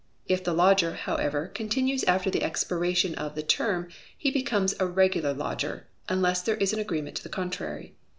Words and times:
If 0.25 0.43
the 0.43 0.51
lodger, 0.51 0.93
however, 0.95 1.49
continues 1.49 2.03
after 2.05 2.31
the 2.31 2.41
expiration 2.41 3.13
of 3.13 3.35
the 3.35 3.43
term, 3.43 3.87
he 4.17 4.31
becomes 4.31 4.73
a 4.79 4.87
regular 4.87 5.31
lodger, 5.31 5.85
unless 6.09 6.41
there 6.41 6.57
is 6.57 6.73
an 6.73 6.79
agreement 6.79 7.17
to 7.17 7.23
the 7.23 7.29
contrary. 7.29 7.93